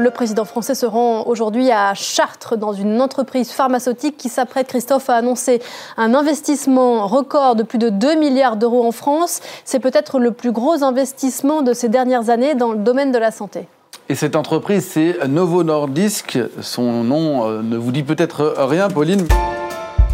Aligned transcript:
Le 0.00 0.10
président 0.10 0.46
français 0.46 0.74
se 0.74 0.86
rend 0.86 1.26
aujourd'hui 1.26 1.70
à 1.70 1.92
Chartres 1.92 2.56
dans 2.56 2.72
une 2.72 3.02
entreprise 3.02 3.50
pharmaceutique 3.50 4.16
qui 4.16 4.30
s'apprête, 4.30 4.66
Christophe, 4.66 5.10
à 5.10 5.16
annoncer 5.16 5.60
un 5.98 6.14
investissement 6.14 7.06
record 7.06 7.54
de 7.54 7.62
plus 7.62 7.76
de 7.76 7.90
2 7.90 8.14
milliards 8.14 8.56
d'euros 8.56 8.86
en 8.86 8.92
France. 8.92 9.40
C'est 9.66 9.78
peut-être 9.78 10.18
le 10.18 10.30
plus 10.30 10.52
gros 10.52 10.82
investissement 10.82 11.60
de 11.60 11.74
ces 11.74 11.90
dernières 11.90 12.30
années 12.30 12.54
dans 12.54 12.72
le 12.72 12.78
domaine 12.78 13.12
de 13.12 13.18
la 13.18 13.30
santé. 13.30 13.68
Et 14.08 14.14
cette 14.14 14.36
entreprise, 14.36 14.86
c'est 14.86 15.28
Novo 15.28 15.64
Nordisk. 15.64 16.38
Son 16.62 17.04
nom 17.04 17.46
euh, 17.46 17.60
ne 17.60 17.76
vous 17.76 17.92
dit 17.92 18.02
peut-être 18.02 18.54
rien, 18.56 18.88
Pauline 18.88 19.26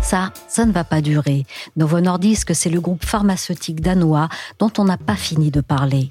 ça, 0.02 0.32
ça 0.46 0.64
ne 0.64 0.70
va 0.70 0.84
pas 0.84 1.00
durer. 1.00 1.46
Novo 1.77 2.00
Nordisk, 2.00 2.55
c'est 2.55 2.70
le 2.70 2.80
groupe 2.80 3.05
pharmaceutique 3.05 3.80
danois 3.80 4.28
dont 4.60 4.70
on 4.78 4.84
n'a 4.84 4.96
pas 4.96 5.16
fini 5.16 5.50
de 5.50 5.60
parler. 5.60 6.10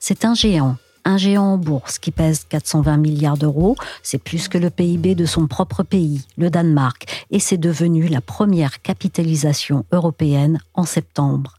C'est 0.00 0.24
un 0.24 0.34
géant, 0.34 0.76
un 1.06 1.16
géant 1.16 1.52
en 1.52 1.56
bourse 1.56 1.98
qui 1.98 2.10
pèse 2.10 2.44
420 2.48 2.96
milliards 2.96 3.38
d'euros, 3.38 3.76
c'est 4.02 4.18
plus 4.18 4.48
que 4.48 4.58
le 4.58 4.70
PIB 4.70 5.14
de 5.14 5.24
son 5.24 5.46
propre 5.46 5.84
pays, 5.84 6.26
le 6.36 6.50
Danemark, 6.50 7.26
et 7.30 7.38
c'est 7.38 7.56
devenu 7.56 8.08
la 8.08 8.20
première 8.20 8.82
capitalisation 8.82 9.86
européenne 9.92 10.60
en 10.74 10.84
septembre. 10.84 11.54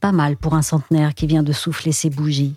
Pas 0.00 0.12
mal 0.12 0.36
pour 0.36 0.54
un 0.54 0.62
centenaire 0.62 1.14
qui 1.14 1.26
vient 1.26 1.42
de 1.42 1.52
souffler 1.52 1.92
ses 1.92 2.10
bougies. 2.10 2.54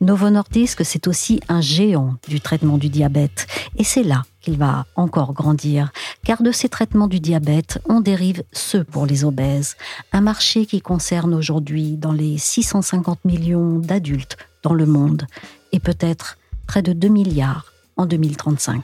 Novo 0.00 0.30
Nordisk, 0.30 0.84
c'est 0.84 1.06
aussi 1.06 1.40
un 1.48 1.60
géant 1.60 2.16
du 2.28 2.40
traitement 2.40 2.76
du 2.76 2.88
diabète. 2.88 3.46
Et 3.76 3.84
c'est 3.84 4.02
là 4.02 4.24
qu'il 4.40 4.58
va 4.58 4.86
encore 4.94 5.32
grandir, 5.32 5.90
car 6.24 6.42
de 6.42 6.52
ces 6.52 6.68
traitements 6.68 7.08
du 7.08 7.20
diabète, 7.20 7.80
on 7.88 8.00
dérive 8.00 8.42
ceux 8.52 8.84
pour 8.84 9.06
les 9.06 9.24
obèses. 9.24 9.76
Un 10.12 10.20
marché 10.20 10.66
qui 10.66 10.80
concerne 10.80 11.34
aujourd'hui 11.34 11.96
dans 11.96 12.12
les 12.12 12.36
650 12.36 13.24
millions 13.24 13.78
d'adultes 13.78 14.36
dans 14.64 14.74
le 14.74 14.86
monde, 14.86 15.26
et 15.70 15.78
peut-être 15.78 16.38
près 16.66 16.82
de 16.82 16.92
2 16.92 17.08
milliards 17.08 17.72
en 17.96 18.06
2035. 18.06 18.82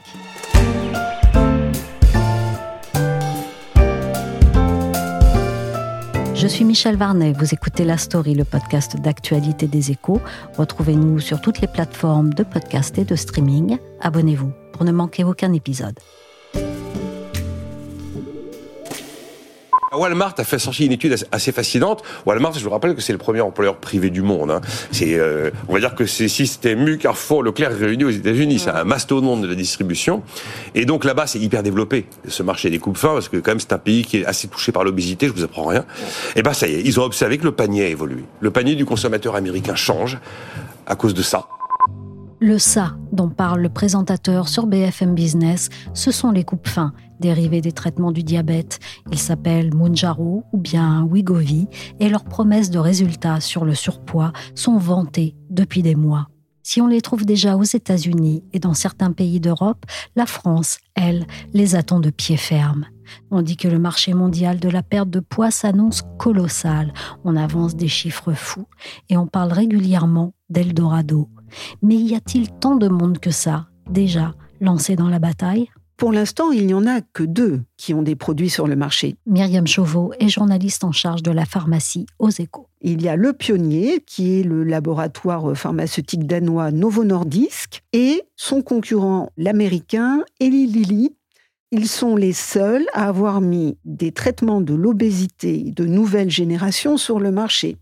Je 6.41 6.47
suis 6.47 6.65
Michel 6.65 6.95
Varnet, 6.95 7.33
vous 7.33 7.53
écoutez 7.53 7.85
La 7.85 7.97
Story, 7.97 8.33
le 8.33 8.45
podcast 8.45 8.99
d'actualité 8.99 9.67
des 9.67 9.91
échos. 9.91 10.21
Retrouvez-nous 10.57 11.19
sur 11.19 11.39
toutes 11.39 11.61
les 11.61 11.67
plateformes 11.67 12.33
de 12.33 12.43
podcast 12.43 12.97
et 12.97 13.05
de 13.05 13.15
streaming. 13.15 13.77
Abonnez-vous 13.99 14.51
pour 14.73 14.83
ne 14.83 14.91
manquer 14.91 15.23
aucun 15.23 15.53
épisode. 15.53 15.99
Walmart 19.93 20.35
a 20.37 20.45
fait 20.45 20.57
sortir 20.57 20.85
une 20.85 20.93
étude 20.93 21.17
assez 21.33 21.51
fascinante. 21.51 22.01
Walmart, 22.25 22.53
je 22.53 22.63
vous 22.63 22.69
rappelle 22.69 22.95
que 22.95 23.01
c'est 23.01 23.11
le 23.11 23.19
premier 23.19 23.41
employeur 23.41 23.75
privé 23.75 24.09
du 24.09 24.21
monde. 24.21 24.49
Hein. 24.49 24.61
Euh, 25.01 25.51
on 25.67 25.73
va 25.73 25.79
dire 25.81 25.95
que 25.95 26.05
c'est 26.05 26.29
Système 26.29 26.87
U, 26.87 26.97
Carrefour, 26.97 27.43
Leclerc 27.43 27.73
réunis 27.77 28.05
aux 28.05 28.09
États-Unis. 28.09 28.59
C'est 28.59 28.69
un 28.69 28.85
mastodonte 28.85 29.41
de 29.41 29.47
la 29.47 29.55
distribution. 29.55 30.23
Et 30.75 30.85
donc 30.85 31.03
là-bas, 31.03 31.27
c'est 31.27 31.39
hyper 31.39 31.61
développé 31.61 32.05
ce 32.25 32.41
marché 32.41 32.69
des 32.69 32.79
coupes 32.79 32.97
fins 32.97 33.13
parce 33.13 33.27
que 33.27 33.35
quand 33.35 33.51
même 33.51 33.59
c'est 33.59 33.73
un 33.73 33.77
pays 33.77 34.05
qui 34.05 34.19
est 34.19 34.25
assez 34.25 34.47
touché 34.47 34.71
par 34.71 34.85
l'obésité. 34.85 35.27
Je 35.27 35.33
vous 35.33 35.43
apprends 35.43 35.65
rien. 35.65 35.83
Et 36.37 36.41
ben 36.41 36.53
ça 36.53 36.69
y 36.69 36.75
est, 36.75 36.81
ils 36.85 36.97
ont 36.97 37.03
observé 37.03 37.37
que 37.37 37.43
le 37.43 37.51
panier 37.51 37.83
a 37.83 37.87
évolué. 37.89 38.23
Le 38.39 38.49
panier 38.49 38.75
du 38.75 38.85
consommateur 38.85 39.35
américain 39.35 39.75
change 39.75 40.19
à 40.87 40.95
cause 40.95 41.13
de 41.13 41.21
ça. 41.21 41.47
Le 42.39 42.57
ça 42.57 42.93
dont 43.11 43.29
parle 43.29 43.59
le 43.59 43.69
présentateur 43.69 44.47
sur 44.47 44.67
BFM 44.67 45.13
Business, 45.13 45.69
ce 45.93 46.11
sont 46.11 46.31
les 46.31 46.45
coupes 46.45 46.67
fins 46.67 46.93
dérivés 47.21 47.61
des 47.61 47.71
traitements 47.71 48.11
du 48.11 48.23
diabète. 48.23 48.79
Ils 49.11 49.19
s'appellent 49.19 49.73
Mounjaro 49.73 50.43
ou 50.51 50.57
bien 50.57 51.03
Wigovi 51.03 51.67
et 52.01 52.09
leurs 52.09 52.25
promesses 52.25 52.69
de 52.69 52.79
résultats 52.79 53.39
sur 53.39 53.63
le 53.63 53.75
surpoids 53.75 54.33
sont 54.55 54.77
vantées 54.77 55.35
depuis 55.49 55.83
des 55.83 55.95
mois. 55.95 56.27
Si 56.63 56.79
on 56.79 56.87
les 56.87 57.01
trouve 57.01 57.25
déjà 57.25 57.57
aux 57.57 57.63
États-Unis 57.63 58.43
et 58.53 58.59
dans 58.59 58.75
certains 58.75 59.11
pays 59.11 59.39
d'Europe, 59.39 59.85
la 60.15 60.25
France, 60.25 60.77
elle, 60.95 61.25
les 61.53 61.75
attend 61.75 61.99
de 61.99 62.11
pied 62.11 62.37
ferme. 62.37 62.85
On 63.31 63.41
dit 63.41 63.57
que 63.57 63.67
le 63.67 63.79
marché 63.79 64.13
mondial 64.13 64.59
de 64.59 64.69
la 64.69 64.83
perte 64.83 65.09
de 65.09 65.19
poids 65.19 65.51
s'annonce 65.51 66.03
colossal. 66.17 66.93
On 67.23 67.35
avance 67.35 67.75
des 67.75 67.87
chiffres 67.87 68.33
fous 68.33 68.67
et 69.09 69.17
on 69.17 69.27
parle 69.27 69.51
régulièrement 69.51 70.33
d'Eldorado. 70.49 71.29
Mais 71.81 71.95
y 71.95 72.15
a-t-il 72.15 72.51
tant 72.51 72.75
de 72.75 72.87
monde 72.87 73.17
que 73.17 73.31
ça, 73.31 73.67
déjà, 73.89 74.33
lancé 74.59 74.95
dans 74.95 75.09
la 75.09 75.19
bataille? 75.19 75.69
Pour 76.01 76.11
l'instant, 76.11 76.51
il 76.51 76.65
n'y 76.65 76.73
en 76.73 76.87
a 76.87 76.99
que 77.01 77.21
deux 77.21 77.61
qui 77.77 77.93
ont 77.93 78.01
des 78.01 78.15
produits 78.15 78.49
sur 78.49 78.65
le 78.65 78.75
marché. 78.75 79.17
Myriam 79.27 79.67
Chauveau 79.67 80.13
est 80.19 80.29
journaliste 80.29 80.83
en 80.83 80.91
charge 80.91 81.21
de 81.21 81.29
la 81.29 81.45
pharmacie 81.45 82.07
aux 82.17 82.31
échos. 82.31 82.67
Il 82.81 83.03
y 83.03 83.07
a 83.07 83.15
le 83.15 83.33
pionnier, 83.33 84.03
qui 84.07 84.39
est 84.39 84.41
le 84.41 84.63
laboratoire 84.63 85.55
pharmaceutique 85.55 86.25
danois 86.25 86.71
Novo 86.71 87.03
Nordisk, 87.03 87.83
et 87.93 88.23
son 88.35 88.63
concurrent, 88.63 89.29
l'américain 89.37 90.23
Eli 90.39 90.65
Lilly. 90.65 91.15
Ils 91.69 91.87
sont 91.87 92.15
les 92.15 92.33
seuls 92.33 92.87
à 92.93 93.07
avoir 93.07 93.39
mis 93.39 93.77
des 93.85 94.11
traitements 94.11 94.61
de 94.61 94.73
l'obésité 94.73 95.65
de 95.69 95.85
nouvelle 95.85 96.31
génération 96.31 96.97
sur 96.97 97.19
le 97.19 97.29
marché 97.29 97.77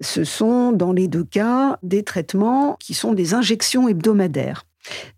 ce 0.00 0.24
sont 0.24 0.72
dans 0.72 0.92
les 0.92 1.08
deux 1.08 1.24
cas 1.24 1.78
des 1.82 2.02
traitements 2.02 2.76
qui 2.78 2.92
sont 2.92 3.14
des 3.14 3.32
injections 3.32 3.88
hebdomadaires. 3.88 4.65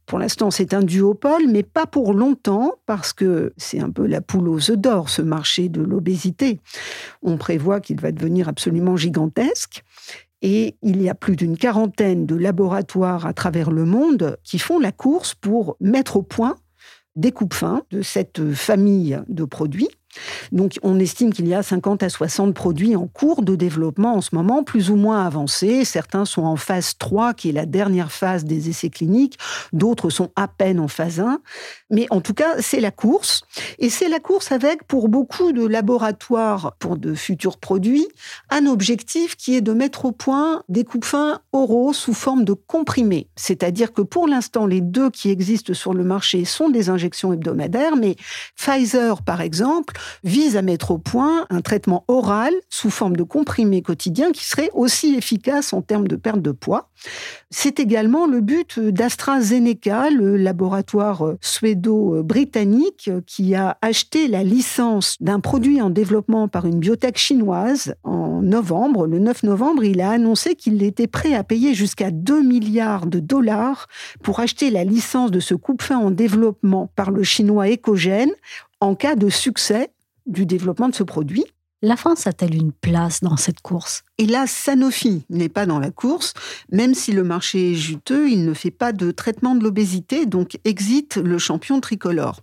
Pour 0.07 0.19
l'instant, 0.19 0.51
c'est 0.51 0.73
un 0.75 0.83
duopole, 0.83 1.49
mais 1.49 1.63
pas 1.63 1.87
pour 1.87 2.15
longtemps, 2.15 2.75
parce 2.87 3.13
que 3.13 3.53
c'est 3.57 3.81
un 3.81 3.91
peu 3.91 4.07
la 4.07 4.21
poule 4.21 4.49
aux 4.49 4.71
œufs 4.71 4.79
d'or, 4.79 5.11
ce 5.11 5.23
marché 5.23 5.69
de 5.69 5.83
l'obésité. 5.83 6.61
On 7.23 7.37
prévoit 7.37 7.81
qu'il 7.81 8.01
va 8.01 8.13
devenir 8.13 8.49
absolument 8.49 8.97
gigantesque. 8.97 9.85
Et 10.41 10.77
il 10.83 11.03
y 11.03 11.09
a 11.09 11.15
plus 11.15 11.37
d'une 11.37 11.57
quarantaine 11.57 12.25
de 12.25 12.37
laboratoires 12.37 13.27
à 13.27 13.33
travers 13.33 13.71
le 13.71 13.85
monde 13.85 14.39
qui 14.45 14.59
font 14.59 14.79
la 14.79 14.93
course 14.93 15.35
pour 15.35 15.77
mettre 15.81 16.17
au 16.17 16.23
point 16.23 16.57
des 17.17 17.33
coupes 17.33 17.55
fins 17.55 17.83
de 17.91 18.03
cette 18.03 18.55
famille 18.55 19.21
de 19.29 19.45
produits 19.45 19.89
donc 20.53 20.79
on 20.83 20.99
estime 20.99 21.33
qu'il 21.33 21.49
y 21.49 21.55
a 21.55 21.63
50 21.63 22.03
à 22.03 22.09
60 22.09 22.55
produits 22.55 22.97
en 22.97 23.07
cours 23.07 23.43
de 23.43 23.57
développement 23.57 24.15
en 24.15 24.21
ce 24.21 24.35
moment, 24.35 24.63
plus 24.63 24.91
ou 24.91 24.97
moins 24.97 25.25
avancés. 25.25 25.85
Certains 25.85 26.25
sont 26.25 26.43
en 26.43 26.57
phase 26.57 26.97
3, 26.99 27.35
qui 27.35 27.51
est 27.51 27.53
la 27.53 27.67
dernière 27.67 28.13
phase 28.13 28.45
des 28.45 28.69
essais 28.69 28.91
cliniques. 28.91 29.39
D'autres 29.73 30.11
sont 30.11 30.31
à 30.37 30.49
peine 30.49 30.81
en 30.81 30.89
phase 30.89 31.21
1. 31.21 31.41
Mais 31.91 32.07
en 32.11 32.21
tout 32.21 32.35
cas, 32.35 32.61
c'est 32.61 32.81
la 32.81 32.91
course. 32.91 33.43
Et 33.79 33.91
c'est 33.91 34.09
la 34.09 34.21
course 34.21 34.53
avec, 34.53 34.85
pour 34.85 35.09
beaucoup 35.09 35.53
de 35.53 35.67
laboratoires 35.67 36.75
pour 36.79 36.97
de 36.97 37.15
futurs 37.15 37.59
produits, 37.59 38.07
un 38.51 38.67
objectif 38.67 39.37
qui 39.37 39.55
est 39.55 39.61
de 39.61 39.73
mettre 39.73 40.05
au 40.05 40.13
point 40.13 40.63
des 40.69 40.85
coupes 40.85 41.05
fins 41.05 41.41
oraux 41.53 41.93
sous 41.93 42.15
forme 42.15 42.45
de 42.45 42.53
comprimés. 42.53 43.29
C'est-à-dire 43.37 43.93
que 43.93 44.03
pour 44.03 44.27
l'instant, 44.27 44.67
les 44.67 44.81
deux 44.81 45.11
qui 45.11 45.31
existent 45.31 45.75
sur 45.75 45.95
le 45.95 46.05
marché 46.05 46.45
sont 46.45 46.69
des 46.69 46.91
injections 46.91 47.33
hebdomadaires, 47.33 47.97
mais 47.97 48.17
Pfizer, 48.57 49.23
par 49.23 49.41
exemple, 49.41 49.95
vise 50.39 50.57
à 50.57 50.63
mettre 50.63 50.93
au 50.93 50.99
point 50.99 51.47
un 51.51 51.61
traitement 51.63 52.05
oral 52.07 52.55
sous 52.71 52.91
forme 52.91 53.17
de 53.17 53.25
comprimé 53.25 53.83
quotidien 53.83 54.31
qui 54.31 54.45
serait 54.45 54.71
aussi 54.73 55.17
efficace 55.17 55.73
en 55.73 55.83
termes 55.83 56.07
de 56.07 56.15
perte 56.15 56.41
de 56.41 56.53
poids. 56.53 56.91
C'est 57.51 57.81
également 57.81 58.29
le 58.29 58.41
but 58.41 58.79
d'AstraZeneca, 58.79 60.11
le 60.11 60.37
laboratoire 60.37 61.35
suédo-britannique 61.41 63.11
qui 63.27 63.57
a 63.57 63.79
acheté 63.83 64.29
la 64.29 64.45
licence 64.45 65.17
d'un 65.19 65.41
produit 65.41 65.83
en 65.83 65.91
développement 65.91 66.47
par 66.47 66.67
une 66.67 66.79
biotech 66.79 67.19
chinoise 67.19 67.97
en 68.05 68.41
novembre. 68.41 69.09
Le 69.09 69.19
9 69.19 69.43
novembre, 69.43 69.83
il 69.83 70.01
a 70.01 70.11
annoncé 70.11 70.55
qu'il 70.55 70.85
était 70.85 71.09
prêt 71.09 71.35
à 71.35 71.43
payer 71.43 71.75
jusqu'à 71.75 72.13
2 72.13 72.43
milliards 72.45 73.07
de 73.07 73.19
dollars 73.19 73.89
pour 74.23 74.39
acheter 74.39 74.71
la 74.71 74.85
licence 74.85 75.33
de 75.33 75.41
ce 75.41 75.55
coupe-fin 75.55 75.99
en 75.99 76.13
développement 76.13 76.93
par 76.95 77.11
le 77.11 77.25
chinois 77.25 77.69
Ecogen 77.69 78.31
en 78.81 78.95
cas 78.95 79.17
de 79.17 79.29
succès 79.29 79.91
du 80.29 80.47
développement 80.47 80.89
de 80.89 80.95
ce 80.95 81.03
produit. 81.03 81.45
La 81.81 81.97
France 81.97 82.27
a-t-elle 82.27 82.57
une 82.57 82.73
place 82.73 83.21
dans 83.21 83.37
cette 83.37 83.61
course? 83.61 84.03
Et 84.19 84.27
là, 84.27 84.49
Sanofi 84.49 85.25
n'est 85.31 85.49
pas 85.49 85.65
dans 85.65 85.79
la 85.79 85.93
course, 85.93 86.35
même 86.73 86.93
si 86.93 87.13
le 87.13 87.23
marché 87.23 87.73
est 87.73 87.77
juteux, 87.77 88.29
il 88.29 88.45
ne 88.45 88.53
fait 88.53 88.73
pas 88.73 88.93
de 88.93 89.13
traitement 89.13 89.55
de 89.55 89.63
l'obésité, 89.63 90.27
donc 90.27 90.59
exit 90.65 91.17
le 91.17 91.39
champion 91.39 91.81
tricolore. 91.81 92.41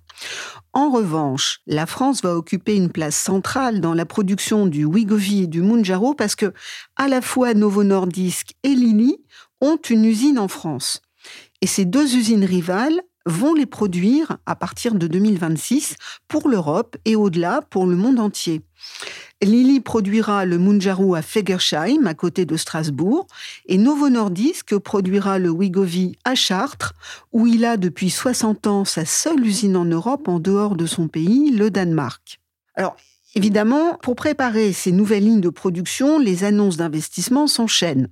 En 0.72 0.90
revanche, 0.90 1.60
la 1.68 1.86
France 1.86 2.22
va 2.22 2.36
occuper 2.38 2.76
une 2.78 2.90
place 2.90 3.18
centrale 3.18 3.82
dans 3.82 3.94
la 3.94 4.06
production 4.06 4.68
du 4.68 4.86
Wigovi 4.86 5.44
et 5.44 5.48
du 5.48 5.62
Munjaro 5.62 6.14
parce 6.14 6.36
que 6.36 6.54
à 6.96 7.10
la 7.10 7.22
fois 7.22 7.54
Novo 7.54 7.84
Nordisk 7.84 8.54
et 8.64 8.76
Lilly 8.76 9.18
ont 9.60 9.80
une 9.90 10.06
usine 10.06 10.40
en 10.40 10.48
France. 10.48 11.02
Et 11.62 11.68
ces 11.68 11.84
deux 11.84 12.16
usines 12.16 12.46
rivales 12.46 13.02
vont 13.26 13.54
les 13.54 13.66
produire 13.66 14.38
à 14.46 14.56
partir 14.56 14.96
de 14.96 15.08
2026 15.08 15.96
pour 16.28 16.48
l'Europe 16.48 16.96
et 17.06 17.16
au-delà 17.16 17.62
pour 17.70 17.86
le 17.86 17.96
monde 17.96 18.20
entier. 18.20 18.62
Lilly 19.42 19.82
produira 19.82 20.46
le 20.46 20.58
Munjaru 20.58 21.18
à 21.18 21.22
Fegersheim, 21.22 22.06
à 22.06 22.14
côté 22.14 22.46
de 22.46 22.56
Strasbourg, 22.56 23.28
et 23.66 23.78
Novo 23.78 24.10
Nordisk 24.10 24.78
produira 24.78 25.40
le 25.40 25.50
Wigovi 25.50 26.18
à 26.24 26.36
Chartres, 26.36 26.94
où 27.34 27.46
il 27.46 27.66
a 27.66 27.78
depuis 27.78 28.10
60 28.10 28.68
ans 28.68 28.86
sa 28.86 29.06
seule 29.06 29.46
usine 29.46 29.76
en 29.76 29.86
Europe 29.86 30.28
en 30.28 30.40
dehors 30.40 30.76
de 30.76 30.86
son 30.86 31.08
pays, 31.08 31.52
le 31.52 31.70
Danemark. 31.70 32.40
Alors, 32.76 32.96
évidemment, 33.36 33.98
pour 34.02 34.16
préparer 34.16 34.72
ces 34.72 34.92
nouvelles 34.92 35.26
lignes 35.26 35.42
de 35.42 35.50
production, 35.50 36.18
les 36.18 36.44
annonces 36.44 36.78
d'investissement 36.78 37.48
s'enchaînent. 37.48 38.10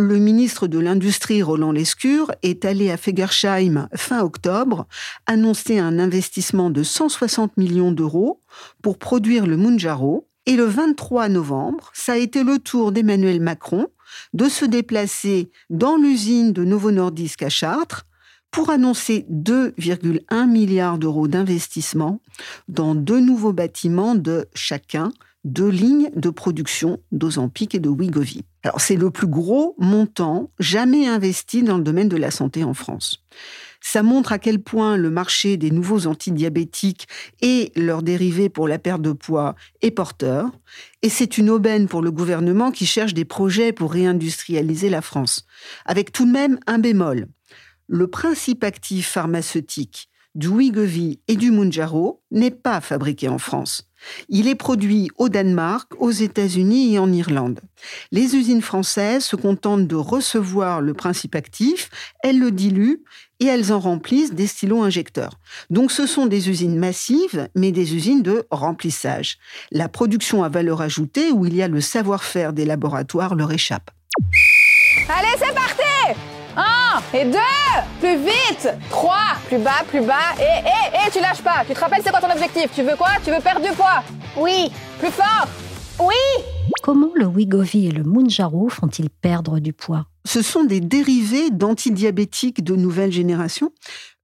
Le 0.00 0.18
ministre 0.18 0.68
de 0.68 0.78
l'Industrie, 0.78 1.42
Roland 1.42 1.72
Lescure, 1.72 2.30
est 2.44 2.64
allé 2.64 2.88
à 2.88 2.96
Fegersheim 2.96 3.88
fin 3.96 4.22
octobre 4.22 4.86
annoncer 5.26 5.80
un 5.80 5.98
investissement 5.98 6.70
de 6.70 6.84
160 6.84 7.56
millions 7.56 7.90
d'euros 7.90 8.40
pour 8.80 8.98
produire 9.00 9.44
le 9.44 9.56
Munjaro, 9.56 10.28
et 10.46 10.54
le 10.54 10.66
23 10.66 11.28
novembre, 11.28 11.90
ça 11.94 12.12
a 12.12 12.16
été 12.16 12.44
le 12.44 12.60
tour 12.60 12.92
d'Emmanuel 12.92 13.40
Macron 13.40 13.88
de 14.34 14.48
se 14.48 14.64
déplacer 14.64 15.50
dans 15.68 15.96
l'usine 15.96 16.52
de 16.52 16.62
Novo 16.62 16.92
Nordisk 16.92 17.42
à 17.42 17.48
Chartres 17.48 18.06
pour 18.52 18.70
annoncer 18.70 19.26
2,1 19.32 20.48
milliards 20.48 20.98
d'euros 20.98 21.26
d'investissement 21.26 22.20
dans 22.68 22.94
deux 22.94 23.20
nouveaux 23.20 23.52
bâtiments 23.52 24.14
de 24.14 24.46
chacun 24.54 25.10
deux 25.44 25.68
lignes 25.68 26.10
de 26.14 26.30
production 26.30 27.00
d'Ozempic 27.12 27.74
et 27.74 27.78
de 27.78 27.88
Wigovi. 27.88 28.44
Alors 28.64 28.80
c'est 28.80 28.96
le 28.96 29.10
plus 29.10 29.26
gros 29.26 29.74
montant 29.78 30.50
jamais 30.58 31.06
investi 31.06 31.62
dans 31.62 31.78
le 31.78 31.84
domaine 31.84 32.08
de 32.08 32.16
la 32.16 32.30
santé 32.30 32.64
en 32.64 32.74
France. 32.74 33.24
Ça 33.80 34.02
montre 34.02 34.32
à 34.32 34.38
quel 34.38 34.60
point 34.60 34.96
le 34.96 35.10
marché 35.10 35.56
des 35.56 35.70
nouveaux 35.70 36.06
antidiabétiques 36.06 37.06
et 37.40 37.72
leurs 37.76 38.02
dérivés 38.02 38.48
pour 38.48 38.66
la 38.66 38.78
perte 38.78 39.02
de 39.02 39.12
poids 39.12 39.54
est 39.82 39.92
porteur. 39.92 40.50
Et 41.02 41.08
c'est 41.08 41.38
une 41.38 41.48
aubaine 41.48 41.86
pour 41.86 42.02
le 42.02 42.10
gouvernement 42.10 42.72
qui 42.72 42.86
cherche 42.86 43.14
des 43.14 43.24
projets 43.24 43.72
pour 43.72 43.92
réindustrialiser 43.92 44.90
la 44.90 45.00
France. 45.00 45.46
Avec 45.84 46.10
tout 46.10 46.26
de 46.26 46.32
même 46.32 46.58
un 46.66 46.78
bémol. 46.78 47.28
Le 47.86 48.08
principe 48.08 48.64
actif 48.64 49.08
pharmaceutique 49.08 50.10
du 50.38 50.46
Wigovi 50.46 51.18
et 51.26 51.34
du 51.34 51.50
Munjaro 51.50 52.22
n'est 52.30 52.52
pas 52.52 52.80
fabriqué 52.80 53.28
en 53.28 53.38
France. 53.38 53.90
Il 54.28 54.46
est 54.46 54.54
produit 54.54 55.10
au 55.18 55.28
Danemark, 55.28 55.90
aux 55.98 56.12
États-Unis 56.12 56.94
et 56.94 57.00
en 57.00 57.12
Irlande. 57.12 57.60
Les 58.12 58.36
usines 58.36 58.62
françaises 58.62 59.24
se 59.24 59.34
contentent 59.34 59.88
de 59.88 59.96
recevoir 59.96 60.80
le 60.80 60.94
principe 60.94 61.34
actif, 61.34 61.90
elles 62.22 62.38
le 62.38 62.52
diluent 62.52 63.02
et 63.40 63.46
elles 63.46 63.72
en 63.72 63.80
remplissent 63.80 64.32
des 64.32 64.46
stylos 64.46 64.84
injecteurs. 64.84 65.40
Donc 65.70 65.90
ce 65.90 66.06
sont 66.06 66.26
des 66.26 66.48
usines 66.48 66.78
massives, 66.78 67.48
mais 67.56 67.72
des 67.72 67.96
usines 67.96 68.22
de 68.22 68.46
remplissage. 68.52 69.38
La 69.72 69.88
production 69.88 70.44
à 70.44 70.48
valeur 70.48 70.80
ajoutée, 70.82 71.32
où 71.32 71.46
il 71.46 71.56
y 71.56 71.62
a 71.62 71.68
le 71.68 71.80
savoir-faire 71.80 72.52
des 72.52 72.64
laboratoires, 72.64 73.34
leur 73.34 73.50
échappe. 73.50 73.90
Allez, 75.08 75.34
c'est 75.38 75.54
parti 75.54 75.67
un 76.58 77.00
et 77.16 77.24
deux 77.24 77.38
Plus 78.00 78.16
vite. 78.16 78.68
Trois 78.90 79.36
Plus 79.46 79.58
bas, 79.58 79.82
plus 79.88 80.00
bas, 80.00 80.34
et, 80.38 80.42
et, 80.42 81.06
et, 81.06 81.10
tu 81.10 81.20
lâches 81.20 81.42
pas. 81.42 81.64
Tu 81.66 81.74
te 81.74 81.80
rappelles 81.80 82.00
c'est 82.04 82.10
quoi 82.10 82.20
ton 82.20 82.30
objectif? 82.30 82.70
Tu 82.74 82.82
veux 82.82 82.96
quoi? 82.96 83.10
Tu 83.24 83.30
veux 83.30 83.40
perdre 83.40 83.66
du 83.66 83.74
poids? 83.74 84.02
Oui. 84.36 84.70
Plus 84.98 85.10
fort? 85.10 85.46
Oui. 86.00 86.44
Comment 86.82 87.10
le 87.14 87.26
Wigovi 87.26 87.86
et 87.86 87.90
le 87.90 88.02
Munjaro 88.02 88.68
font-ils 88.68 89.10
perdre 89.10 89.58
du 89.58 89.72
poids? 89.72 90.06
Ce 90.24 90.42
sont 90.42 90.64
des 90.64 90.80
dérivés 90.80 91.50
d'antidiabétiques 91.50 92.62
de 92.62 92.76
nouvelle 92.76 93.12
génération. 93.12 93.72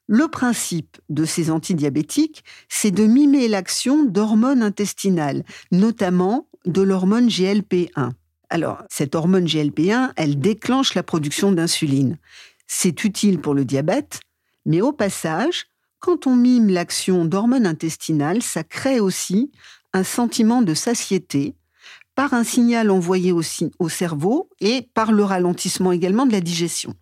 Le 0.07 0.29
principe 0.29 0.99
de 1.09 1.25
ces 1.25 1.51
antidiabétiques, 1.51 2.45
c'est 2.69 2.91
de 2.91 3.07
mimer 3.07 3.49
l'action 3.49 4.05
d'hormones 4.05 4.63
intestinales, 4.63 5.45
notamment 5.73 6.47
de 6.67 6.83
l'hormone 6.83 7.29
GLP1. 7.29 8.11
Alors, 8.51 8.83
cette 8.89 9.15
hormone 9.15 9.47
GLP1, 9.47 10.13
elle 10.17 10.39
déclenche 10.39 10.95
la 10.95 11.03
production 11.03 11.53
d'insuline. 11.53 12.19
C'est 12.67 13.05
utile 13.05 13.41
pour 13.41 13.55
le 13.55 13.65
diabète, 13.65 14.21
mais 14.67 14.81
au 14.81 14.93
passage, 14.93 15.67
quand 15.99 16.27
on 16.27 16.37
mime 16.37 16.69
l'action 16.69 17.25
d'hormones 17.25 17.67
intestinales, 17.67 18.43
ça 18.43 18.63
crée 18.63 19.01
aussi 19.01 19.51
un 19.93 20.05
sentiment 20.05 20.63
de 20.63 20.75
satiété 20.75 21.55
par 22.15 22.35
un 22.35 22.45
signal 22.45 22.91
envoyé 22.91 23.33
au 23.33 23.89
cerveau 23.89 24.49
et 24.61 24.89
par 24.95 25.13
le 25.13 25.25
ralentissement 25.25 25.93
également 25.93 26.27
de 26.27 26.33
la 26.33 26.41
digestion. 26.41 26.95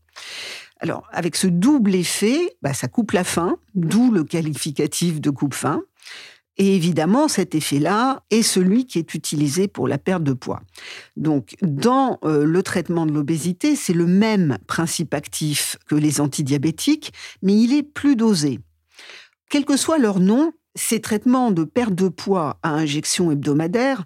Alors, 0.80 1.06
avec 1.12 1.36
ce 1.36 1.46
double 1.46 1.94
effet, 1.94 2.56
bah, 2.60 2.74
ça 2.74 2.88
coupe 2.88 3.12
la 3.12 3.22
faim, 3.22 3.56
d'où 3.74 4.10
le 4.10 4.24
qualificatif 4.24 5.20
de 5.20 5.30
coupe-faim. 5.30 5.82
Et 6.58 6.76
évidemment, 6.76 7.28
cet 7.28 7.54
effet-là 7.54 8.24
est 8.30 8.42
celui 8.42 8.86
qui 8.86 8.98
est 8.98 9.14
utilisé 9.14 9.68
pour 9.68 9.88
la 9.88 9.96
perte 9.96 10.22
de 10.22 10.34
poids. 10.34 10.60
Donc, 11.16 11.54
dans 11.62 12.18
euh, 12.24 12.44
le 12.44 12.62
traitement 12.62 13.06
de 13.06 13.12
l'obésité, 13.12 13.74
c'est 13.74 13.94
le 13.94 14.06
même 14.06 14.58
principe 14.66 15.14
actif 15.14 15.78
que 15.86 15.94
les 15.94 16.20
antidiabétiques, 16.20 17.12
mais 17.40 17.54
il 17.54 17.72
est 17.72 17.82
plus 17.82 18.16
dosé. 18.16 18.60
Quel 19.48 19.64
que 19.64 19.78
soit 19.78 19.98
leur 19.98 20.20
nom, 20.20 20.52
ces 20.74 21.00
traitements 21.00 21.50
de 21.50 21.64
perte 21.64 21.94
de 21.94 22.08
poids 22.08 22.58
à 22.62 22.70
injection 22.70 23.30
hebdomadaire 23.30 24.04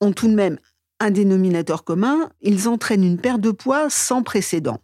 ont 0.00 0.12
tout 0.12 0.28
de 0.28 0.34
même 0.34 0.58
un 1.00 1.10
dénominateur 1.10 1.84
commun, 1.84 2.30
ils 2.40 2.68
entraînent 2.68 3.04
une 3.04 3.20
perte 3.20 3.40
de 3.40 3.50
poids 3.50 3.90
sans 3.90 4.22
précédent, 4.22 4.80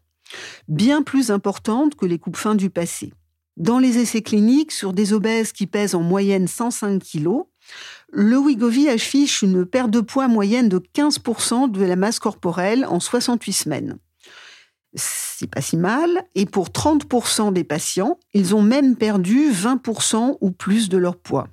bien 0.69 1.03
plus 1.03 1.31
importante 1.31 1.95
que 1.95 2.07
les 2.07 2.19
coupes 2.19 2.37
fins 2.37 2.55
du 2.55 2.71
passé. 2.71 3.13
Dans 3.57 3.79
les 3.79 3.99
essais 3.99 4.23
cliniques, 4.23 4.73
sur 4.73 4.93
des 4.93 5.13
obèses 5.13 5.53
qui 5.53 5.67
pèsent 5.67 5.95
en 5.95 6.03
moyenne 6.03 6.49
105 6.49 7.03
kg, 7.03 7.43
le 8.11 8.39
Wigovi 8.39 8.89
affiche 8.89 9.43
une 9.43 9.65
perte 9.67 9.91
de 9.91 10.01
poids 10.01 10.29
moyenne 10.29 10.69
de 10.69 10.79
15% 10.79 11.71
de 11.71 11.85
la 11.85 11.97
masse 11.97 12.19
corporelle 12.19 12.87
en 12.87 13.01
68 13.01 13.53
semaines. 13.53 13.99
C'est 14.95 15.51
pas 15.51 15.61
si 15.61 15.77
mal. 15.77 16.25
Et 16.35 16.47
pour 16.47 16.69
30% 16.69 17.53
des 17.53 17.65
patients, 17.65 18.19
ils 18.35 18.55
ont 18.55 18.63
même 18.63 18.97
perdu 18.97 19.51
20% 19.51 20.37
ou 20.41 20.51
plus 20.51 20.89
de 20.89 20.99
leur 20.99 21.17
poids. 21.17 21.49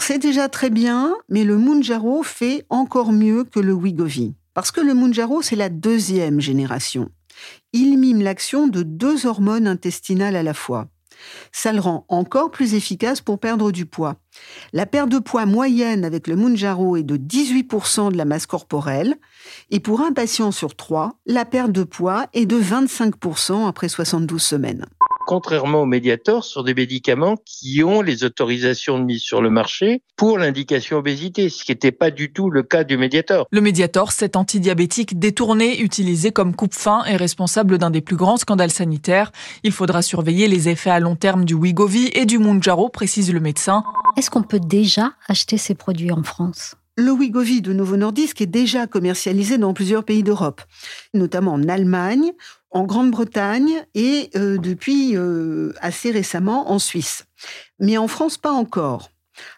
C'est 0.00 0.18
déjà 0.18 0.48
très 0.48 0.70
bien, 0.70 1.14
mais 1.28 1.44
le 1.44 1.58
Munjaro 1.58 2.22
fait 2.22 2.64
encore 2.70 3.12
mieux 3.12 3.44
que 3.44 3.60
le 3.60 3.74
Wigovi. 3.74 4.34
Parce 4.54 4.70
que 4.70 4.80
le 4.80 4.94
Munjaro, 4.94 5.42
c'est 5.42 5.56
la 5.56 5.68
deuxième 5.68 6.40
génération. 6.40 7.10
Il 7.72 7.98
mime 7.98 8.22
l'action 8.22 8.68
de 8.68 8.82
deux 8.82 9.26
hormones 9.26 9.66
intestinales 9.66 10.36
à 10.36 10.42
la 10.42 10.54
fois. 10.54 10.88
Ça 11.52 11.72
le 11.72 11.80
rend 11.80 12.04
encore 12.08 12.50
plus 12.50 12.74
efficace 12.74 13.20
pour 13.20 13.38
perdre 13.38 13.72
du 13.72 13.86
poids. 13.86 14.16
La 14.72 14.86
perte 14.86 15.08
de 15.08 15.18
poids 15.18 15.46
moyenne 15.46 16.04
avec 16.04 16.26
le 16.26 16.36
Munjaro 16.36 16.96
est 16.96 17.02
de 17.02 17.16
18% 17.16 18.12
de 18.12 18.16
la 18.16 18.24
masse 18.24 18.46
corporelle 18.46 19.16
et 19.70 19.80
pour 19.80 20.00
un 20.00 20.12
patient 20.12 20.52
sur 20.52 20.76
trois, 20.76 21.18
la 21.26 21.44
perte 21.44 21.72
de 21.72 21.84
poids 21.84 22.26
est 22.32 22.46
de 22.46 22.60
25% 22.60 23.68
après 23.68 23.88
72 23.88 24.42
semaines 24.42 24.86
contrairement 25.26 25.82
aux 25.82 25.86
médiators, 25.86 26.44
sur 26.44 26.64
des 26.64 26.74
médicaments 26.74 27.36
qui 27.44 27.82
ont 27.82 28.02
les 28.02 28.24
autorisations 28.24 28.98
de 28.98 29.04
mise 29.04 29.22
sur 29.22 29.42
le 29.42 29.50
marché 29.50 30.02
pour 30.16 30.38
l'indication 30.38 30.98
obésité, 30.98 31.48
ce 31.48 31.64
qui 31.64 31.72
n'était 31.72 31.92
pas 31.92 32.10
du 32.10 32.32
tout 32.32 32.50
le 32.50 32.62
cas 32.62 32.84
du 32.84 32.96
médiator. 32.96 33.46
Le 33.50 33.60
médiator, 33.60 34.12
cet 34.12 34.36
antidiabétique 34.36 35.18
détourné, 35.18 35.80
utilisé 35.80 36.32
comme 36.32 36.54
coupe-faim, 36.54 37.02
est 37.06 37.16
responsable 37.16 37.78
d'un 37.78 37.90
des 37.90 38.00
plus 38.00 38.16
grands 38.16 38.36
scandales 38.36 38.70
sanitaires. 38.70 39.32
Il 39.62 39.72
faudra 39.72 40.02
surveiller 40.02 40.48
les 40.48 40.68
effets 40.68 40.90
à 40.90 41.00
long 41.00 41.16
terme 41.16 41.44
du 41.44 41.54
Wigovi 41.54 42.10
et 42.14 42.26
du 42.26 42.38
Munjaro, 42.38 42.88
précise 42.88 43.32
le 43.32 43.40
médecin. 43.40 43.84
Est-ce 44.16 44.30
qu'on 44.30 44.42
peut 44.42 44.60
déjà 44.60 45.12
acheter 45.28 45.56
ces 45.56 45.74
produits 45.74 46.12
en 46.12 46.22
France? 46.22 46.76
Le 46.98 47.10
Wigovi 47.10 47.62
de 47.62 47.72
Novo 47.72 47.96
Nordisk 47.96 48.42
est 48.42 48.46
déjà 48.46 48.86
commercialisé 48.86 49.56
dans 49.56 49.72
plusieurs 49.72 50.04
pays 50.04 50.22
d'Europe, 50.22 50.60
notamment 51.14 51.54
en 51.54 51.66
Allemagne, 51.66 52.32
en 52.72 52.84
Grande-Bretagne 52.84 53.84
et 53.94 54.30
euh, 54.36 54.58
depuis 54.58 55.16
euh, 55.16 55.72
assez 55.80 56.10
récemment 56.10 56.70
en 56.70 56.78
Suisse. 56.78 57.24
Mais 57.78 57.96
en 57.98 58.08
France, 58.08 58.38
pas 58.38 58.52
encore. 58.52 59.10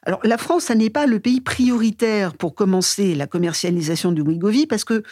Alors 0.05 0.21
la 0.25 0.39
France, 0.39 0.65
ça 0.65 0.75
n'est 0.75 0.91
pas 0.91 1.07
le 1.07 1.21
pays 1.21 1.41
prioritaire 1.41 2.35
pour 2.35 2.55
commencer 2.55 3.15
la 3.15 3.27
commercialisation 3.27 4.13
du 4.13 4.23
Wigovi 4.23 4.67
parce 4.67 4.85
que 4.85 5.03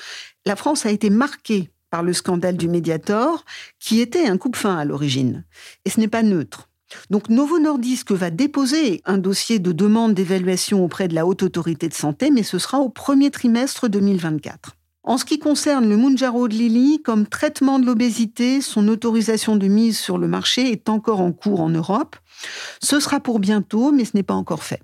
la 0.47 0.57
France 0.57 0.87
a 0.87 0.91
été 0.91 1.11
marquée 1.11 1.71
par 1.91 2.03
le 2.03 2.13
scandale 2.13 2.57
du 2.57 2.69
Mediator, 2.69 3.45
qui 3.79 4.01
était 4.01 4.27
un 4.27 4.39
coupe-fin 4.39 4.77
à 4.79 4.85
l'origine. 4.85 5.45
Et 5.85 5.91
ce 5.91 6.01
n'est 6.01 6.09
pas 6.09 6.23
neutre. 6.23 6.71
Donc 7.11 7.29
Novo 7.29 7.59
Nordisk 7.59 8.13
va 8.13 8.31
déposer 8.31 9.03
un 9.05 9.19
dossier 9.19 9.59
de 9.59 9.73
demande 9.73 10.15
d'évaluation 10.15 10.85
auprès 10.85 11.09
de 11.09 11.15
la 11.15 11.27
Haute 11.27 11.43
Autorité 11.43 11.89
de 11.89 11.95
Santé, 11.95 12.31
mais 12.31 12.43
ce 12.43 12.59
sera 12.59 12.79
au 12.79 12.89
premier 12.89 13.31
trimestre 13.31 13.89
2024. 13.89 14.77
En 15.05 15.19
ce 15.19 15.25
qui 15.25 15.41
concerne 15.41 15.89
le 15.89 15.97
Mounjaro 15.97 16.47
de 16.47 16.55
Lilly, 16.55 17.03
comme 17.03 17.27
traitement 17.27 17.81
de 17.81 17.87
l'obésité, 17.87 18.61
son 18.61 18.87
autorisation 18.87 19.57
de 19.57 19.67
mise 19.67 19.99
sur 19.99 20.17
le 20.17 20.29
marché 20.29 20.71
est 20.71 20.89
encore 20.89 21.21
en 21.21 21.33
cours 21.33 21.61
en 21.61 21.71
Europe. 21.71 22.15
Ce 22.81 23.01
sera 23.01 23.19
pour 23.19 23.41
bientôt, 23.41 23.91
mais 23.91 24.05
ce 24.05 24.13
n'est 24.15 24.23
pas 24.23 24.35
encore 24.35 24.63
fait. 24.63 24.81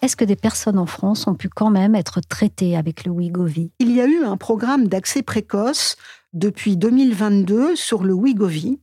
Est-ce 0.00 0.14
que 0.14 0.24
des 0.24 0.36
personnes 0.36 0.78
en 0.78 0.86
France 0.86 1.26
ont 1.26 1.34
pu 1.34 1.48
quand 1.48 1.70
même 1.70 1.96
être 1.96 2.20
traitées 2.20 2.76
avec 2.76 3.04
le 3.04 3.10
Wigovi 3.10 3.72
Il 3.80 3.90
y 3.90 4.00
a 4.00 4.06
eu 4.06 4.22
un 4.24 4.36
programme 4.36 4.86
d'accès 4.86 5.22
précoce 5.22 5.96
depuis 6.32 6.76
2022 6.76 7.74
sur 7.74 8.04
le 8.04 8.12
Wigovi 8.12 8.78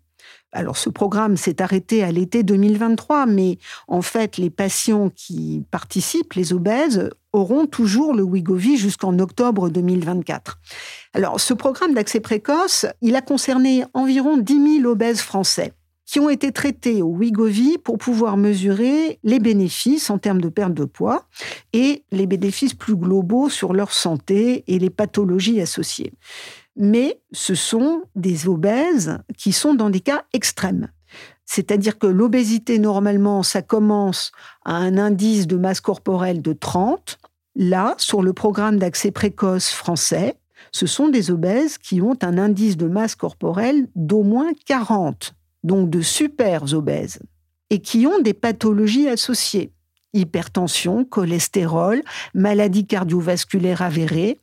alors 0.52 0.78
ce 0.78 0.90
programme 0.90 1.38
s'est 1.38 1.62
arrêté 1.62 2.04
à 2.04 2.12
l'été 2.12 2.44
2023, 2.44 3.28
mais 3.28 3.58
en 3.88 4.02
fait 4.02 4.38
les 4.38 4.50
patients 4.50 5.12
qui 5.16 5.64
participent, 5.70 6.34
les 6.34 6.54
obèses, 6.54 7.10
auront 7.34 7.68
toujours 7.68 8.16
le 8.16 8.24
Wigovi 8.24 8.78
jusqu'en 8.78 9.20
octobre 9.20 9.70
2024. 9.70 10.60
Alors 11.14 11.40
ce 11.40 11.54
programme 11.54 11.94
d'accès 11.94 12.20
précoce, 12.20 12.88
il 13.02 13.16
a 13.16 13.22
concerné 13.22 13.86
environ 13.94 14.38
10 14.38 14.80
000 14.82 14.92
obèses 14.92 15.22
français 15.22 15.74
qui 16.10 16.20
ont 16.20 16.30
été 16.32 16.52
traités 16.52 17.04
au 17.04 17.10
Wigovi 17.10 17.78
pour 17.78 18.00
pouvoir 18.00 18.36
mesurer 18.36 19.20
les 19.24 19.38
bénéfices 19.38 20.10
en 20.10 20.18
termes 20.18 20.42
de 20.42 20.50
perte 20.50 20.74
de 20.74 20.86
poids 20.86 21.28
et 21.72 22.04
les 22.12 22.26
bénéfices 22.26 22.74
plus 22.74 22.96
globaux 22.96 23.48
sur 23.48 23.74
leur 23.74 23.94
santé 23.94 24.64
et 24.66 24.80
les 24.80 24.90
pathologies 24.90 25.62
associées 25.62 26.12
mais 26.76 27.22
ce 27.32 27.56
sont 27.56 28.04
des 28.16 28.48
obèses 28.48 29.18
qui 29.38 29.52
sont 29.52 29.74
dans 29.74 29.90
des 29.90 30.00
cas 30.00 30.24
extrêmes. 30.34 30.90
C'est-à-dire 31.46 31.98
que 31.98 32.06
l'obésité, 32.06 32.78
normalement, 32.78 33.42
ça 33.42 33.62
commence 33.62 34.32
à 34.66 34.76
un 34.76 34.98
indice 34.98 35.48
de 35.48 35.58
masse 35.58 35.82
corporelle 35.82 36.44
de 36.44 36.54
30. 36.54 37.18
Là, 37.56 37.96
sur 37.98 38.22
le 38.22 38.34
programme 38.34 38.78
d'accès 38.78 39.10
précoce 39.10 39.70
français, 39.72 40.36
ce 40.72 40.86
sont 40.86 41.08
des 41.10 41.32
obèses 41.32 41.78
qui 41.78 42.02
ont 42.02 42.18
un 42.22 42.38
indice 42.38 42.78
de 42.78 42.88
masse 42.88 43.16
corporelle 43.16 43.88
d'au 43.96 44.22
moins 44.22 44.52
40, 44.66 45.34
donc 45.64 45.90
de 45.90 46.02
super 46.02 46.72
obèses, 46.74 47.20
et 47.70 47.80
qui 47.80 48.06
ont 48.06 48.20
des 48.20 48.36
pathologies 48.36 49.10
associées. 49.10 49.72
Hypertension, 50.14 51.06
cholestérol, 51.06 52.04
maladie 52.34 52.86
cardiovasculaire 52.86 53.82
avérée, 53.82 54.38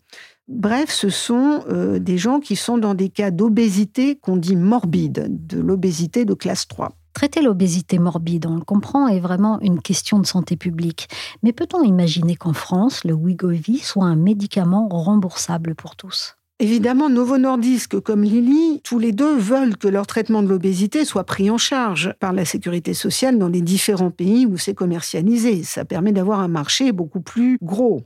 Bref, 0.48 0.90
ce 0.90 1.08
sont 1.08 1.64
euh, 1.68 1.98
des 1.98 2.18
gens 2.18 2.38
qui 2.38 2.54
sont 2.54 2.78
dans 2.78 2.94
des 2.94 3.08
cas 3.08 3.32
d'obésité 3.32 4.14
qu'on 4.16 4.36
dit 4.36 4.54
morbide, 4.54 5.26
de 5.28 5.58
l'obésité 5.58 6.24
de 6.24 6.34
classe 6.34 6.68
3. 6.68 6.92
Traiter 7.14 7.42
l'obésité 7.42 7.98
morbide, 7.98 8.46
on 8.46 8.54
le 8.54 8.64
comprend, 8.64 9.08
est 9.08 9.18
vraiment 9.18 9.58
une 9.60 9.80
question 9.80 10.20
de 10.20 10.26
santé 10.26 10.56
publique. 10.56 11.08
Mais 11.42 11.52
peut-on 11.52 11.82
imaginer 11.82 12.36
qu'en 12.36 12.52
France, 12.52 13.02
le 13.04 13.14
Wegovy 13.14 13.78
soit 13.78 14.04
un 14.04 14.16
médicament 14.16 14.88
remboursable 14.88 15.74
pour 15.74 15.96
tous? 15.96 16.35
Évidemment, 16.58 17.10
Novo 17.10 17.36
Nordisk 17.36 18.00
comme 18.00 18.22
Lilly, 18.22 18.80
tous 18.82 18.98
les 18.98 19.12
deux 19.12 19.36
veulent 19.36 19.76
que 19.76 19.88
leur 19.88 20.06
traitement 20.06 20.42
de 20.42 20.48
l'obésité 20.48 21.04
soit 21.04 21.24
pris 21.24 21.50
en 21.50 21.58
charge 21.58 22.14
par 22.18 22.32
la 22.32 22.46
sécurité 22.46 22.94
sociale 22.94 23.38
dans 23.38 23.48
les 23.48 23.60
différents 23.60 24.10
pays 24.10 24.46
où 24.46 24.56
c'est 24.56 24.72
commercialisé. 24.72 25.62
Ça 25.64 25.84
permet 25.84 26.12
d'avoir 26.12 26.40
un 26.40 26.48
marché 26.48 26.92
beaucoup 26.92 27.20
plus 27.20 27.58
gros. 27.60 28.04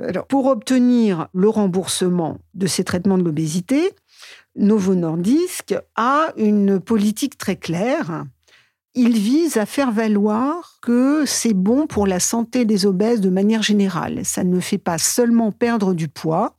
Alors, 0.00 0.26
pour 0.26 0.46
obtenir 0.46 1.28
le 1.32 1.48
remboursement 1.48 2.38
de 2.54 2.66
ces 2.66 2.82
traitements 2.82 3.16
de 3.16 3.22
l'obésité, 3.22 3.92
Novo 4.56 4.96
Nordisk 4.96 5.76
a 5.94 6.32
une 6.36 6.80
politique 6.80 7.38
très 7.38 7.56
claire. 7.56 8.24
Il 8.96 9.16
vise 9.16 9.56
à 9.56 9.66
faire 9.66 9.92
valoir 9.92 10.78
que 10.82 11.24
c'est 11.26 11.54
bon 11.54 11.86
pour 11.86 12.08
la 12.08 12.18
santé 12.18 12.64
des 12.64 12.86
obèses 12.86 13.20
de 13.20 13.30
manière 13.30 13.62
générale. 13.62 14.24
Ça 14.24 14.42
ne 14.42 14.58
fait 14.58 14.78
pas 14.78 14.98
seulement 14.98 15.52
perdre 15.52 15.94
du 15.94 16.08
poids, 16.08 16.56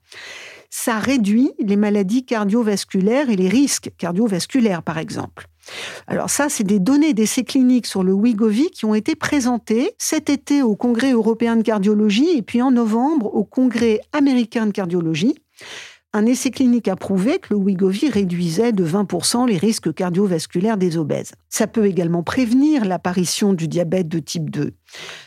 ça 0.77 0.99
réduit 0.99 1.53
les 1.57 1.77
maladies 1.77 2.25
cardiovasculaires 2.25 3.29
et 3.29 3.37
les 3.37 3.47
risques 3.47 3.91
cardiovasculaires, 3.97 4.83
par 4.83 4.97
exemple. 4.97 5.47
Alors 6.05 6.29
ça, 6.29 6.49
c'est 6.49 6.65
des 6.65 6.79
données 6.79 7.13
d'essais 7.13 7.45
cliniques 7.45 7.85
sur 7.85 8.03
le 8.03 8.11
Wigovi 8.11 8.69
qui 8.71 8.83
ont 8.83 8.93
été 8.93 9.15
présentées 9.15 9.93
cet 9.97 10.29
été 10.29 10.63
au 10.63 10.75
Congrès 10.75 11.13
européen 11.13 11.55
de 11.55 11.61
cardiologie 11.61 12.29
et 12.35 12.41
puis 12.41 12.61
en 12.61 12.71
novembre 12.71 13.33
au 13.33 13.45
Congrès 13.45 14.01
américain 14.11 14.65
de 14.65 14.71
cardiologie 14.71 15.35
un 16.15 16.25
essai 16.25 16.49
clinique 16.49 16.87
a 16.87 16.95
prouvé 16.95 17.39
que 17.39 17.53
le 17.53 17.57
Wigovi 17.57 18.09
réduisait 18.09 18.71
de 18.71 18.85
20% 18.85 19.49
les 19.49 19.57
risques 19.57 19.93
cardiovasculaires 19.93 20.77
des 20.77 20.97
obèses. 20.97 21.33
Ça 21.49 21.67
peut 21.67 21.87
également 21.87 22.23
prévenir 22.23 22.85
l'apparition 22.85 23.51
du 23.51 23.67
diabète 23.67 24.07
de 24.07 24.19
type 24.19 24.49
2. 24.49 24.71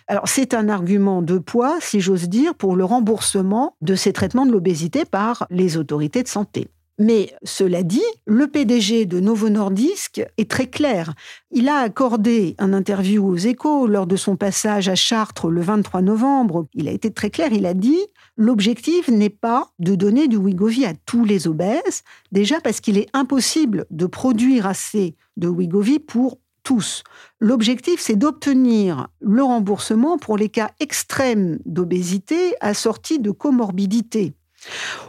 Alors 0.07 0.26
c'est 0.26 0.54
un 0.54 0.71
argument 0.71 1.21
de 1.21 1.37
poids, 1.37 1.76
si 1.83 2.00
j'ose 2.00 2.30
dire, 2.30 2.54
pour 2.54 2.75
le 2.75 2.87
remboursement 2.87 3.76
de 3.83 3.95
ces 3.95 4.14
traitements 4.14 4.47
de 4.47 4.52
l'obésité 4.52 5.04
par 5.04 5.47
les 5.50 5.76
autorités 5.76 6.23
de 6.23 6.28
santé. 6.28 6.68
Mais 7.00 7.33
cela 7.45 7.85
dit, 7.85 8.02
le 8.26 8.49
PDG 8.49 9.07
de 9.07 9.21
Novo 9.21 9.49
Nordisk 9.49 10.21
est 10.37 10.50
très 10.50 10.67
clair. 10.67 11.14
Il 11.52 11.69
a 11.69 11.76
accordé 11.76 12.57
un 12.59 12.73
interview 12.73 13.25
aux 13.25 13.37
échos 13.37 13.87
lors 13.87 14.09
de 14.09 14.17
son 14.17 14.37
passage 14.37 14.88
à 14.88 14.97
Chartres 14.97 15.49
le 15.49 15.61
23 15.61 16.02
novembre. 16.02 16.67
Il 16.75 16.88
a 16.88 16.90
été 16.90 17.12
très 17.12 17.31
clair, 17.31 17.52
il 17.52 17.67
a 17.67 17.75
dit 17.75 18.00
l'objectif 18.37 19.09
n'est 19.09 19.31
pas 19.31 19.69
de 19.78 19.95
donner 19.95 20.26
du 20.26 20.37
Wigovi 20.37 20.85
à 20.87 20.95
tous 21.07 21.25
les 21.25 21.47
obèses, 21.47 22.02
déjà 22.33 22.61
parce 22.61 22.81
qu'il 22.81 22.99
est 22.99 23.09
impossible 23.12 23.87
de 23.90 24.07
produire 24.07 24.67
assez 24.67 25.14
de 25.37 25.47
Wigovi 25.47 26.00
pour 26.00 26.38
tous. 26.64 27.05
L'objectif, 27.38 28.00
c'est 28.00 28.17
d'obtenir 28.17 29.09
le 29.21 29.43
remboursement 29.45 30.19
pour 30.19 30.37
les 30.37 30.49
cas 30.49 30.71
extrêmes 30.81 31.61
d'obésité 31.64 32.55
assortis 32.61 33.21
de 33.21 33.31
comorbidité. 33.31 34.35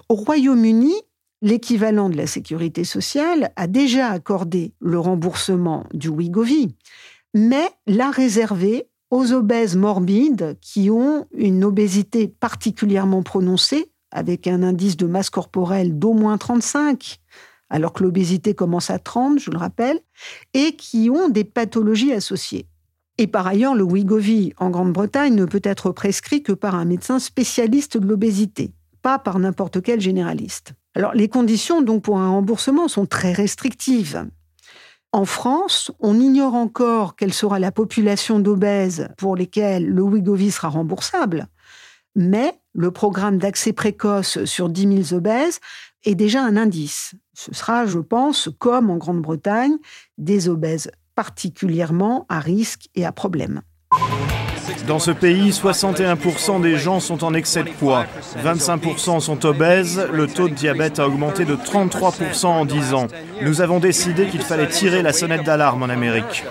Au 0.08 0.16
Royaume-Uni, 0.16 0.94
l'équivalent 1.42 2.10
de 2.10 2.18
la 2.18 2.28
sécurité 2.28 2.84
sociale 2.84 3.52
a 3.56 3.68
déjà 3.68 4.10
accordé 4.10 4.74
le 4.80 5.00
remboursement 5.00 5.86
du 5.94 6.10
Wigovi, 6.10 6.76
mais 7.34 7.70
l'a 7.88 8.12
réservé 8.12 8.90
aux 9.12 9.32
obèses 9.32 9.76
morbides 9.76 10.58
qui 10.62 10.90
ont 10.90 11.26
une 11.34 11.64
obésité 11.64 12.28
particulièrement 12.28 13.24
prononcée, 13.24 13.92
avec 14.12 14.48
un 14.48 14.64
indice 14.64 14.98
de 14.98 15.06
masse 15.06 15.30
corporelle 15.30 15.98
d'au 15.98 16.14
moins 16.14 16.38
35, 16.38 17.20
alors 17.70 17.94
que 17.94 18.04
l'obésité 18.04 18.56
commence 18.56 18.90
à 18.90 19.00
30, 19.00 19.40
je 19.40 19.52
le 19.52 19.58
rappelle, 19.58 20.00
et 20.54 20.76
qui 20.76 21.10
ont 21.10 21.30
des 21.30 21.44
pathologies 21.44 22.14
associées. 22.14 22.68
Et 23.18 23.28
par 23.28 23.46
ailleurs, 23.46 23.76
le 23.76 23.84
Wigovi 23.84 24.54
en 24.58 24.70
Grande-Bretagne 24.70 25.36
ne 25.36 25.46
peut 25.46 25.62
être 25.64 25.92
prescrit 25.92 26.42
que 26.42 26.54
par 26.54 26.76
un 26.76 26.86
médecin 26.86 27.20
spécialiste 27.20 27.98
de 27.98 28.08
l'obésité, 28.08 28.72
pas 29.02 29.20
par 29.20 29.40
n'importe 29.40 29.82
quel 29.82 30.00
généraliste. 30.00 30.74
Alors, 30.96 31.14
les 31.14 31.30
conditions 31.30 31.82
donc 31.82 32.04
pour 32.04 32.20
un 32.20 32.30
remboursement 32.30 32.88
sont 32.88 33.06
très 33.06 33.32
restrictives. 33.32 34.28
En 35.12 35.26
France, 35.26 35.92
on 36.00 36.20
ignore 36.20 36.56
encore 36.56 37.16
quelle 37.16 37.34
sera 37.34 37.60
la 37.60 37.72
population 37.72 38.40
d'obèses 38.40 39.10
pour 39.18 39.36
lesquelles 39.36 39.88
le 39.88 40.04
Wigovi 40.04 40.52
sera 40.52 40.70
remboursable, 40.70 41.48
mais 42.16 42.54
le 42.74 42.92
programme 42.92 43.38
d'accès 43.38 43.74
précoce 43.74 44.44
sur 44.46 44.70
10 44.70 45.04
000 45.06 45.18
obèses 45.18 45.60
est 46.06 46.16
déjà 46.16 46.44
un 46.44 46.58
indice. 46.58 47.16
Ce 47.34 47.54
sera, 47.54 47.86
je 47.86 48.00
pense, 48.00 48.50
comme 48.60 48.90
en 48.90 48.98
Grande-Bretagne, 48.98 49.78
des 50.18 50.48
obèses 50.48 50.92
particulièrement 51.16 52.26
à 52.30 52.40
risque 52.40 52.88
et 52.96 53.06
à 53.06 53.12
problème. 53.12 53.62
Dans 54.88 55.00
ce 55.00 55.12
pays, 55.12 55.52
61% 55.52 56.62
des 56.62 56.78
gens 56.78 57.00
sont 57.00 57.24
en 57.24 57.34
excès 57.34 57.64
de 57.64 57.70
poids, 57.70 58.06
25% 58.44 59.20
sont 59.20 59.46
obèses, 59.46 60.08
le 60.12 60.28
taux 60.28 60.50
de 60.50 60.54
diabète 60.54 61.00
a 61.00 61.08
augmenté 61.08 61.46
de 61.46 61.56
33% 61.56 62.46
en 62.48 62.66
10 62.66 62.94
ans. 62.94 63.08
Nous 63.42 63.62
avons 63.62 63.80
décidé 63.80 64.28
qu'il 64.28 64.42
fallait 64.42 64.68
tirer 64.68 65.02
la 65.02 65.14
sonnette 65.14 65.44
d'alarme 65.44 65.84
en 65.84 65.90
Amérique. 65.90 66.46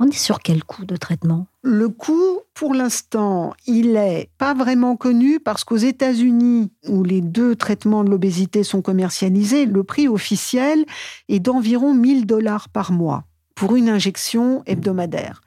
On 0.00 0.06
est 0.06 0.18
sur 0.18 0.40
quel 0.40 0.64
coût 0.64 0.84
de 0.84 0.96
traitement? 0.96 1.46
Le 1.62 1.88
coût, 1.88 2.40
pour 2.54 2.74
l'instant, 2.74 3.54
il 3.66 3.96
est 3.96 4.30
pas 4.36 4.52
vraiment 4.52 4.96
connu 4.96 5.38
parce 5.38 5.62
qu'aux 5.62 5.76
États-Unis, 5.76 6.72
où 6.88 7.04
les 7.04 7.20
deux 7.20 7.54
traitements 7.54 8.02
de 8.02 8.10
l'obésité 8.10 8.64
sont 8.64 8.82
commercialisés, 8.82 9.64
le 9.64 9.84
prix 9.84 10.08
officiel 10.08 10.84
est 11.28 11.38
d'environ 11.38 11.94
1000 11.94 12.26
dollars 12.26 12.68
par 12.68 12.90
mois 12.90 13.24
pour 13.54 13.76
une 13.76 13.88
injection 13.88 14.62
hebdomadaire. 14.66 15.40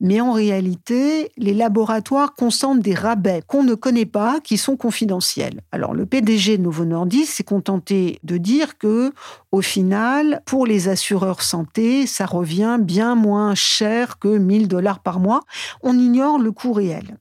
Mais 0.00 0.22
en 0.22 0.32
réalité, 0.32 1.30
les 1.36 1.52
laboratoires 1.52 2.34
consentent 2.34 2.80
des 2.80 2.94
rabais 2.94 3.42
qu'on 3.46 3.62
ne 3.62 3.74
connaît 3.74 4.06
pas, 4.06 4.40
qui 4.40 4.56
sont 4.56 4.78
confidentiels. 4.78 5.60
Alors, 5.72 5.92
le 5.92 6.06
PDG 6.06 6.56
de 6.56 6.62
Novo 6.62 6.86
Nordisk 6.86 7.34
s'est 7.34 7.44
contenté 7.44 8.18
de 8.24 8.38
dire 8.38 8.78
que, 8.78 9.12
au 9.52 9.60
final, 9.60 10.40
pour 10.46 10.66
les 10.66 10.88
assureurs 10.88 11.42
santé, 11.42 12.06
ça 12.06 12.24
revient 12.24 12.78
bien 12.80 13.14
moins 13.14 13.54
cher 13.54 14.18
que 14.18 14.38
1000 14.38 14.68
dollars 14.68 15.00
par 15.00 15.20
mois. 15.20 15.42
On 15.82 15.98
ignore 15.98 16.38
le 16.38 16.50
coût 16.50 16.72
réel. 16.72 17.18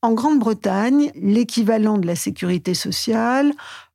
En 0.00 0.12
Grande-Bretagne, 0.12 1.10
l'équivalent 1.16 1.98
de 1.98 2.06
la 2.06 2.14
sécurité 2.14 2.74
sociale 2.74 3.52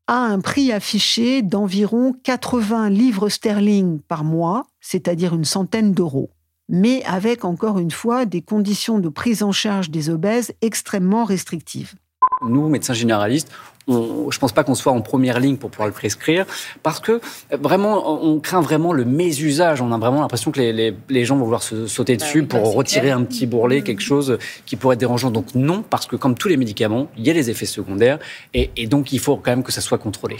a 0.07 0.17
un 0.17 0.41
prix 0.41 0.73
affiché 0.73 1.41
d'environ 1.41 2.13
80 2.23 2.89
livres 2.89 3.29
sterling 3.29 4.01
par 4.01 4.25
mois, 4.25 4.65
c'est-à-dire 4.81 5.33
une 5.33 5.45
centaine 5.45 5.93
d'euros 5.93 6.29
mais 6.71 7.03
avec 7.03 7.45
encore 7.45 7.77
une 7.77 7.91
fois 7.91 8.25
des 8.25 8.41
conditions 8.41 8.97
de 8.97 9.09
prise 9.09 9.43
en 9.43 9.51
charge 9.51 9.91
des 9.91 10.09
obèses 10.09 10.53
extrêmement 10.61 11.25
restrictives. 11.25 11.93
Nous, 12.43 12.69
médecins 12.69 12.93
généralistes, 12.93 13.51
je 13.87 13.93
ne 13.93 14.39
pense 14.39 14.51
pas 14.51 14.63
qu'on 14.63 14.73
soit 14.73 14.91
en 14.91 15.01
première 15.01 15.39
ligne 15.39 15.57
pour 15.57 15.69
pouvoir 15.69 15.87
le 15.87 15.93
prescrire, 15.93 16.45
parce 16.81 16.99
que 16.99 17.19
vraiment, 17.51 18.23
on 18.23 18.39
craint 18.39 18.61
vraiment 18.61 18.93
le 18.93 19.05
mésusage. 19.05 19.81
On 19.81 19.91
a 19.91 19.97
vraiment 19.97 20.21
l'impression 20.21 20.51
que 20.51 20.59
les, 20.59 21.25
gens 21.25 21.35
vont 21.35 21.43
vouloir 21.43 21.61
se 21.61 21.87
sauter 21.87 22.15
bah 22.15 22.23
dessus 22.23 22.43
pour 22.43 22.61
bah, 22.61 22.69
retirer 22.69 23.11
un 23.11 23.23
petit 23.23 23.45
bourrelet, 23.45 23.81
quelque 23.81 24.01
chose 24.01 24.37
qui 24.65 24.75
pourrait 24.75 24.93
être 24.93 24.99
dérangeant. 24.99 25.29
Donc 25.29 25.53
non, 25.55 25.83
parce 25.87 26.07
que 26.07 26.15
comme 26.15 26.35
tous 26.35 26.47
les 26.47 26.57
médicaments, 26.57 27.07
il 27.17 27.27
y 27.27 27.29
a 27.29 27.33
les 27.33 27.49
effets 27.49 27.65
secondaires, 27.65 28.17
et, 28.53 28.71
et 28.77 28.87
donc 28.87 29.11
il 29.11 29.19
faut 29.19 29.35
quand 29.35 29.51
même 29.51 29.63
que 29.63 29.71
ça 29.71 29.81
soit 29.81 29.97
contrôlé. 29.97 30.37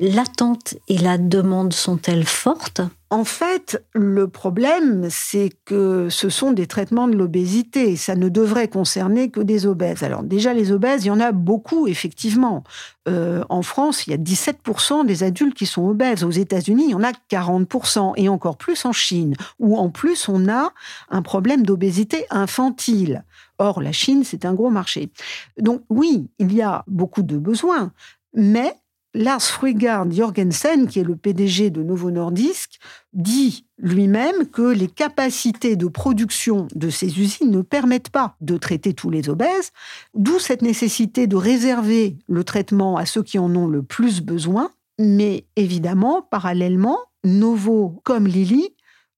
L'attente 0.00 0.74
et 0.88 0.98
la 0.98 1.18
demande 1.18 1.72
sont-elles 1.72 2.24
fortes? 2.26 2.80
En 3.10 3.24
fait, 3.24 3.84
le 3.92 4.26
problème, 4.26 5.08
c'est 5.10 5.50
que 5.66 6.08
ce 6.08 6.30
sont 6.30 6.52
des 6.52 6.66
traitements 6.66 7.08
de 7.08 7.14
l'obésité. 7.14 7.94
Ça 7.96 8.14
ne 8.14 8.30
devrait 8.30 8.68
concerner 8.68 9.30
que 9.30 9.40
des 9.40 9.66
obèses. 9.66 10.02
Alors 10.02 10.22
déjà, 10.22 10.54
les 10.54 10.72
obèses, 10.72 11.04
il 11.04 11.08
y 11.08 11.10
en 11.10 11.20
a 11.20 11.30
beaucoup, 11.30 11.86
effectivement. 11.86 12.64
Euh, 13.08 13.44
en 13.50 13.60
France, 13.60 14.06
il 14.06 14.12
y 14.12 14.14
a 14.14 14.16
17% 14.16 15.04
des 15.04 15.24
adultes 15.24 15.54
qui 15.54 15.66
sont 15.66 15.86
obèses. 15.86 16.24
Aux 16.24 16.30
États-Unis, 16.30 16.84
il 16.86 16.90
y 16.92 16.94
en 16.94 17.04
a 17.04 17.12
40%, 17.30 18.14
et 18.16 18.30
encore 18.30 18.56
plus 18.56 18.82
en 18.86 18.92
Chine, 18.92 19.34
où 19.58 19.76
en 19.76 19.90
plus, 19.90 20.28
on 20.30 20.48
a 20.48 20.72
un 21.10 21.20
problème 21.20 21.64
d'obésité 21.64 22.24
infantile. 22.30 23.24
Or, 23.58 23.82
la 23.82 23.92
Chine, 23.92 24.24
c'est 24.24 24.46
un 24.46 24.54
gros 24.54 24.70
marché. 24.70 25.10
Donc 25.58 25.82
oui, 25.90 26.28
il 26.38 26.54
y 26.54 26.62
a 26.62 26.82
beaucoup 26.86 27.22
de 27.22 27.36
besoins, 27.36 27.92
mais 28.34 28.74
Lars 29.14 29.42
Frugard 29.42 30.10
Jorgensen, 30.10 30.86
qui 30.86 30.98
est 30.98 31.04
le 31.04 31.16
PDG 31.16 31.70
de 31.70 31.82
Novo 31.82 32.10
Nordisk, 32.10 32.78
dit 33.12 33.66
lui-même 33.78 34.46
que 34.46 34.62
les 34.62 34.88
capacités 34.88 35.76
de 35.76 35.86
production 35.86 36.66
de 36.74 36.88
ces 36.88 37.20
usines 37.20 37.50
ne 37.50 37.60
permettent 37.60 38.08
pas 38.08 38.36
de 38.40 38.56
traiter 38.56 38.94
tous 38.94 39.10
les 39.10 39.28
obèses, 39.28 39.72
d'où 40.14 40.38
cette 40.38 40.62
nécessité 40.62 41.26
de 41.26 41.36
réserver 41.36 42.16
le 42.26 42.42
traitement 42.42 42.96
à 42.96 43.04
ceux 43.04 43.22
qui 43.22 43.38
en 43.38 43.54
ont 43.54 43.66
le 43.66 43.82
plus 43.82 44.22
besoin. 44.22 44.70
Mais 44.98 45.44
évidemment, 45.56 46.22
parallèlement, 46.22 46.98
Novo 47.24 48.00
comme 48.04 48.26
Lilly 48.26 48.74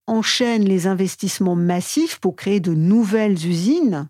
enchaînent 0.07 0.65
les 0.65 0.87
investissements 0.87 1.57
massifs 1.57 2.19
pour 2.19 2.35
créer 2.37 2.61
de 2.61 2.75
nouvelles 2.75 3.47
usines 3.47 4.09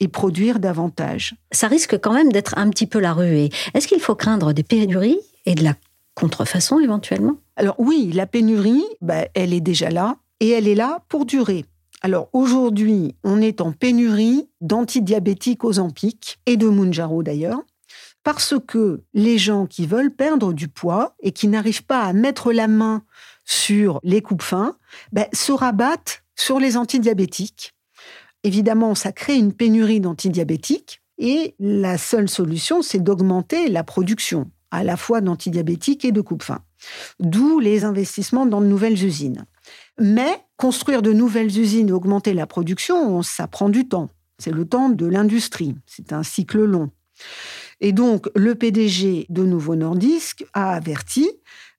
et 0.00 0.08
produire 0.08 0.58
davantage. 0.58 1.34
Ça 1.52 1.68
risque 1.68 1.98
quand 1.98 2.12
même 2.12 2.32
d'être 2.32 2.56
un 2.58 2.68
petit 2.70 2.86
peu 2.86 2.98
la 2.98 3.12
ruée. 3.12 3.50
Est-ce 3.74 3.88
qu'il 3.88 4.00
faut 4.00 4.14
craindre 4.14 4.52
des 4.52 4.62
pénuries 4.62 5.20
et 5.46 5.54
de 5.54 5.64
la 5.64 5.74
contrefaçon 6.14 6.80
éventuellement? 6.80 7.36
Alors 7.56 7.76
oui, 7.78 8.10
la 8.12 8.26
pénurie, 8.26 8.84
bah, 9.00 9.26
elle 9.34 9.52
est 9.52 9.60
déjà 9.60 9.90
là 9.90 10.16
et 10.40 10.50
elle 10.50 10.68
est 10.68 10.74
là 10.74 11.02
pour 11.08 11.24
durer. 11.24 11.64
Alors 12.02 12.28
aujourd'hui, 12.32 13.14
on 13.24 13.40
est 13.40 13.60
en 13.60 13.72
pénurie 13.72 14.48
d'antidiabétiques 14.60 15.64
aux 15.64 15.70
Ozempic 15.70 16.38
et 16.46 16.56
de 16.56 16.68
Mounjaro 16.68 17.22
d'ailleurs, 17.22 17.62
parce 18.22 18.54
que 18.66 19.02
les 19.14 19.38
gens 19.38 19.66
qui 19.66 19.86
veulent 19.86 20.14
perdre 20.14 20.52
du 20.52 20.68
poids 20.68 21.14
et 21.20 21.32
qui 21.32 21.48
n'arrivent 21.48 21.84
pas 21.84 22.02
à 22.02 22.12
mettre 22.12 22.52
la 22.52 22.68
main 22.68 23.02
sur 23.44 24.00
les 24.02 24.20
coupes 24.20 24.42
fins 24.42 24.76
bah, 25.12 25.26
se 25.32 25.52
rabattent 25.52 26.22
sur 26.34 26.60
les 26.60 26.76
antidiabétiques 26.76 27.72
Évidemment, 28.46 28.94
ça 28.94 29.10
crée 29.10 29.34
une 29.34 29.52
pénurie 29.52 29.98
d'antidiabétiques 29.98 31.02
et 31.18 31.56
la 31.58 31.98
seule 31.98 32.28
solution, 32.28 32.80
c'est 32.80 33.02
d'augmenter 33.02 33.68
la 33.68 33.82
production 33.82 34.48
à 34.70 34.84
la 34.84 34.96
fois 34.96 35.20
d'antidiabétiques 35.20 36.04
et 36.04 36.12
de 36.12 36.20
coupe-faim. 36.20 36.60
D'où 37.18 37.58
les 37.58 37.82
investissements 37.84 38.46
dans 38.46 38.60
de 38.60 38.66
nouvelles 38.66 39.04
usines. 39.04 39.46
Mais 39.98 40.44
construire 40.56 41.02
de 41.02 41.12
nouvelles 41.12 41.58
usines 41.58 41.88
et 41.88 41.92
augmenter 41.92 42.34
la 42.34 42.46
production, 42.46 43.20
ça 43.22 43.48
prend 43.48 43.68
du 43.68 43.88
temps. 43.88 44.10
C'est 44.38 44.52
le 44.52 44.64
temps 44.64 44.90
de 44.90 45.06
l'industrie. 45.06 45.74
C'est 45.84 46.12
un 46.12 46.22
cycle 46.22 46.62
long. 46.62 46.90
Et 47.80 47.90
donc, 47.90 48.28
le 48.36 48.54
PDG 48.54 49.26
de 49.28 49.42
Nouveau 49.42 49.74
Nordisk 49.74 50.46
a 50.52 50.70
averti 50.70 51.28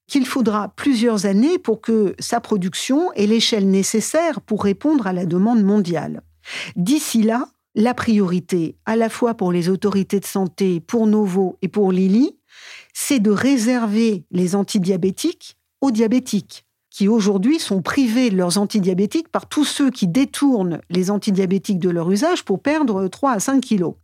qu'il 0.06 0.26
faudra 0.26 0.68
plusieurs 0.76 1.24
années 1.24 1.58
pour 1.58 1.80
que 1.80 2.14
sa 2.18 2.40
production 2.40 3.10
ait 3.14 3.26
l'échelle 3.26 3.70
nécessaire 3.70 4.42
pour 4.42 4.64
répondre 4.64 5.06
à 5.06 5.14
la 5.14 5.24
demande 5.24 5.62
mondiale. 5.62 6.20
D'ici 6.76 7.22
là, 7.22 7.48
la 7.74 7.94
priorité, 7.94 8.76
à 8.86 8.96
la 8.96 9.08
fois 9.08 9.34
pour 9.34 9.52
les 9.52 9.68
autorités 9.68 10.20
de 10.20 10.24
santé, 10.24 10.80
pour 10.80 11.06
Novo 11.06 11.56
et 11.62 11.68
pour 11.68 11.92
Lilly, 11.92 12.36
c'est 12.92 13.20
de 13.20 13.30
réserver 13.30 14.24
les 14.30 14.54
antidiabétiques 14.54 15.56
aux 15.80 15.90
diabétiques, 15.90 16.66
qui 16.90 17.06
aujourd'hui 17.06 17.58
sont 17.60 17.82
privés 17.82 18.30
de 18.30 18.36
leurs 18.36 18.58
antidiabétiques 18.58 19.28
par 19.28 19.48
tous 19.48 19.64
ceux 19.64 19.90
qui 19.90 20.08
détournent 20.08 20.80
les 20.90 21.10
antidiabétiques 21.10 21.78
de 21.78 21.90
leur 21.90 22.10
usage 22.10 22.44
pour 22.44 22.60
perdre 22.60 23.06
3 23.06 23.32
à 23.32 23.40
5 23.40 23.60
kilos. 23.60 23.94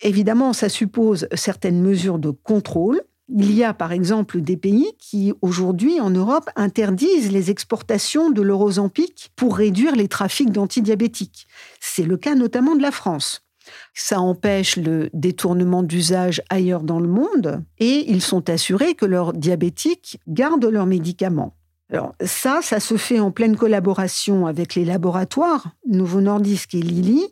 Évidemment, 0.00 0.52
ça 0.52 0.68
suppose 0.68 1.28
certaines 1.34 1.82
mesures 1.82 2.18
de 2.18 2.30
contrôle, 2.30 3.02
il 3.28 3.52
y 3.52 3.62
a 3.64 3.74
par 3.74 3.92
exemple 3.92 4.40
des 4.40 4.56
pays 4.56 4.92
qui 4.98 5.32
aujourd'hui 5.42 6.00
en 6.00 6.10
Europe 6.10 6.48
interdisent 6.56 7.30
les 7.30 7.50
exportations 7.50 8.30
de 8.30 8.42
l'Eurozampic 8.42 9.30
pour 9.36 9.56
réduire 9.56 9.94
les 9.94 10.08
trafics 10.08 10.50
d'antidiabétiques. 10.50 11.46
C'est 11.80 12.04
le 12.04 12.16
cas 12.16 12.34
notamment 12.34 12.74
de 12.74 12.82
la 12.82 12.90
France. 12.90 13.44
Ça 13.94 14.20
empêche 14.20 14.76
le 14.76 15.10
détournement 15.12 15.82
d'usage 15.82 16.42
ailleurs 16.48 16.82
dans 16.82 17.00
le 17.00 17.08
monde 17.08 17.62
et 17.78 18.10
ils 18.10 18.22
sont 18.22 18.48
assurés 18.48 18.94
que 18.94 19.04
leurs 19.04 19.34
diabétiques 19.34 20.18
gardent 20.26 20.64
leurs 20.64 20.86
médicaments. 20.86 21.57
Alors 21.90 22.14
ça, 22.22 22.60
ça 22.62 22.80
se 22.80 22.98
fait 22.98 23.18
en 23.18 23.30
pleine 23.30 23.56
collaboration 23.56 24.46
avec 24.46 24.74
les 24.74 24.84
laboratoires 24.84 25.70
Novo 25.86 26.20
Nordisk 26.20 26.74
et 26.74 26.82
Lilly. 26.82 27.24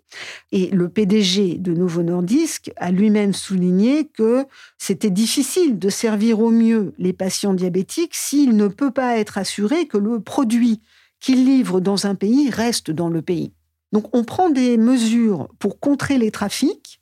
Et 0.50 0.68
le 0.70 0.88
PDG 0.88 1.58
de 1.58 1.74
Novo 1.74 2.02
Nordisk 2.02 2.72
a 2.76 2.90
lui-même 2.90 3.34
souligné 3.34 4.06
que 4.08 4.46
c'était 4.78 5.10
difficile 5.10 5.78
de 5.78 5.90
servir 5.90 6.40
au 6.40 6.50
mieux 6.50 6.94
les 6.96 7.12
patients 7.12 7.52
diabétiques 7.52 8.14
s'il 8.14 8.56
ne 8.56 8.68
peut 8.68 8.90
pas 8.90 9.18
être 9.18 9.36
assuré 9.36 9.86
que 9.86 9.98
le 9.98 10.20
produit 10.20 10.80
qu'il 11.20 11.44
livre 11.44 11.80
dans 11.80 12.06
un 12.06 12.14
pays 12.14 12.48
reste 12.48 12.90
dans 12.90 13.10
le 13.10 13.20
pays. 13.20 13.52
Donc 13.92 14.14
on 14.16 14.24
prend 14.24 14.48
des 14.48 14.78
mesures 14.78 15.48
pour 15.58 15.80
contrer 15.80 16.16
les 16.16 16.30
trafics, 16.30 17.00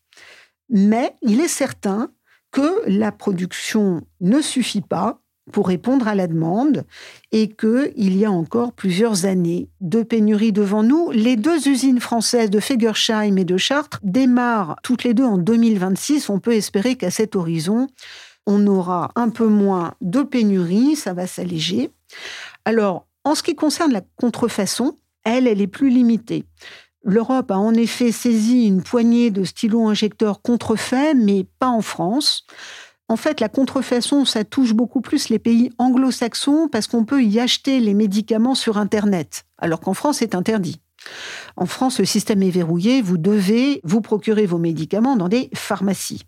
mais 0.69 1.14
il 1.23 1.40
est 1.40 1.49
certain 1.49 2.11
que 2.51 2.83
la 2.87 3.12
production 3.12 4.03
ne 4.21 4.40
suffit 4.40 4.81
pas 4.81 5.21
pour 5.53 5.69
répondre 5.69 6.09
à 6.09 6.15
la 6.15 6.27
demande 6.27 6.85
et 7.33 7.49
qu'il 7.49 8.17
y 8.17 8.25
a 8.25 8.31
encore 8.31 8.73
plusieurs 8.73 9.27
années 9.27 9.69
de 9.81 10.03
pénurie 10.03 10.53
devant 10.53 10.83
nous. 10.83 11.11
Les 11.11 11.37
deux 11.37 11.69
usines 11.69 12.01
françaises 12.01 12.51
de 12.51 12.61
Fegersheim 12.61 13.37
et 13.37 13.45
de 13.45 13.57
Chartres 13.57 14.01
démarrent 14.03 14.77
toutes 14.83 15.05
les 15.05 15.15
deux 15.15 15.25
en 15.25 15.39
2026. 15.39 16.31
On 16.31 16.41
peut 16.41 16.55
espérer 16.55 16.97
qu'à 16.97 17.11
cet 17.11 17.37
horizon, 17.37 17.89
on 18.47 18.67
aura 18.67 19.11
un 19.17 19.29
peu 19.29 19.47
moins 19.47 19.95
de 20.01 20.23
pénurie, 20.23 20.97
ça 20.97 21.13
va 21.13 21.27
s'alléger. 21.27 21.91
Alors, 22.65 23.07
en 23.25 23.35
ce 23.35 23.43
qui 23.43 23.55
concerne 23.55 23.93
la 23.93 24.03
contrefaçon, 24.17 24.99
elle, 25.25 25.47
elle 25.47 25.61
est 25.61 25.67
plus 25.67 25.89
limitée. 25.89 26.45
L'Europe 27.03 27.51
a 27.51 27.59
en 27.59 27.75
effet 27.75 28.13
saisi 28.13 28.67
une 28.67 28.83
poignée 28.83 29.31
de 29.31 29.45
stylos 29.45 29.89
injecteurs 29.89 30.41
contrefaits, 30.41 31.15
mais 31.15 31.47
pas 31.59 31.69
en 31.69 31.83
France. 31.83 32.47
En 33.09 33.17
fait, 33.17 33.40
la 33.40 33.49
contrefaçon, 33.49 34.25
ça 34.25 34.45
touche 34.45 34.73
beaucoup 34.73 35.01
plus 35.01 35.29
les 35.29 35.38
pays 35.38 35.71
anglo-saxons 35.79 36.69
parce 36.73 36.87
qu'on 36.87 37.05
peut 37.05 37.23
y 37.23 37.38
acheter 37.38 37.81
les 37.81 37.95
médicaments 37.95 38.55
sur 38.55 38.79
Internet, 38.79 39.45
alors 39.59 39.81
qu'en 39.81 39.95
France, 39.95 40.19
c'est 40.19 40.35
interdit. 40.35 40.81
En 41.57 41.67
France, 41.67 41.99
le 41.99 42.07
système 42.07 42.43
est 42.43 42.51
verrouillé, 42.51 43.03
vous 43.03 43.19
devez 43.19 43.81
vous 43.85 44.01
procurer 44.01 44.47
vos 44.47 44.59
médicaments 44.59 45.17
dans 45.17 45.29
des 45.29 45.51
pharmacies. 45.55 46.23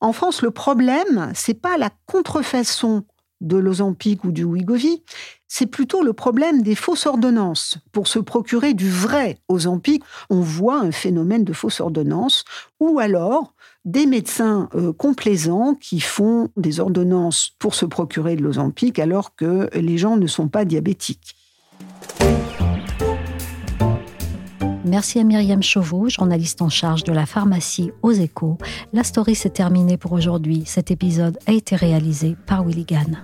En 0.00 0.12
France, 0.12 0.42
le 0.42 0.50
problème, 0.50 1.30
c'est 1.34 1.54
pas 1.54 1.78
la 1.78 1.90
contrefaçon 2.06 3.04
de 3.44 3.56
l'Ozempic 3.56 4.24
ou 4.24 4.32
du 4.32 4.44
Wegovy, 4.44 5.02
c'est 5.46 5.66
plutôt 5.66 6.02
le 6.02 6.12
problème 6.12 6.62
des 6.62 6.74
fausses 6.74 7.06
ordonnances. 7.06 7.78
Pour 7.92 8.08
se 8.08 8.18
procurer 8.18 8.74
du 8.74 8.90
vrai 8.90 9.38
Ozempic, 9.48 10.02
on 10.30 10.40
voit 10.40 10.80
un 10.80 10.90
phénomène 10.90 11.44
de 11.44 11.52
fausses 11.52 11.80
ordonnances, 11.80 12.44
ou 12.80 12.98
alors 12.98 13.54
des 13.84 14.06
médecins 14.06 14.68
euh, 14.74 14.92
complaisants 14.92 15.74
qui 15.74 16.00
font 16.00 16.48
des 16.56 16.80
ordonnances 16.80 17.52
pour 17.58 17.74
se 17.74 17.84
procurer 17.84 18.34
de 18.34 18.42
l'Ozempic 18.42 18.98
alors 18.98 19.36
que 19.36 19.68
les 19.74 19.98
gens 19.98 20.16
ne 20.16 20.26
sont 20.26 20.48
pas 20.48 20.64
diabétiques. 20.64 21.36
Merci 24.84 25.18
à 25.18 25.24
Myriam 25.24 25.62
Chauveau, 25.62 26.10
journaliste 26.10 26.60
en 26.60 26.68
charge 26.68 27.04
de 27.04 27.12
la 27.12 27.24
pharmacie 27.24 27.90
aux 28.02 28.12
échos. 28.12 28.58
La 28.92 29.02
story 29.02 29.34
s'est 29.34 29.48
terminée 29.48 29.96
pour 29.96 30.12
aujourd'hui. 30.12 30.64
Cet 30.66 30.90
épisode 30.90 31.38
a 31.46 31.52
été 31.52 31.74
réalisé 31.74 32.36
par 32.46 32.64
Willy 32.64 32.84
Gann. 32.84 33.22